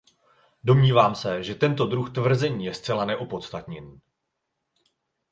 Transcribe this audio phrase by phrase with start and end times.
[0.63, 4.01] Domnívám se, že tento druh tvrzení je zcela neopodstatněný.